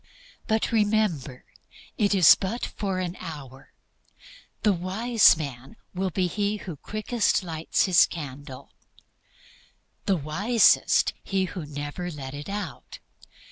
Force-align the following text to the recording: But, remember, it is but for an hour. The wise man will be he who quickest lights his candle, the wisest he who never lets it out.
But, 0.47 0.71
remember, 0.71 1.45
it 1.95 2.15
is 2.15 2.33
but 2.33 2.65
for 2.65 2.97
an 2.97 3.15
hour. 3.19 3.71
The 4.63 4.73
wise 4.73 5.37
man 5.37 5.75
will 5.93 6.09
be 6.09 6.25
he 6.25 6.57
who 6.57 6.75
quickest 6.77 7.43
lights 7.43 7.85
his 7.85 8.07
candle, 8.07 8.71
the 10.07 10.17
wisest 10.17 11.13
he 11.21 11.45
who 11.45 11.67
never 11.67 12.09
lets 12.09 12.33
it 12.35 12.49
out. 12.49 12.97